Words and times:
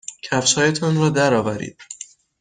کفشهایتان 0.23 0.97
را 0.97 1.09
درآورید. 1.09 1.77